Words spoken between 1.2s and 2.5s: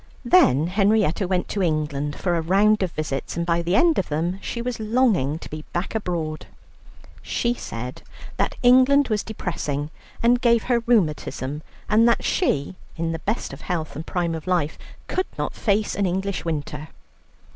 went to England for a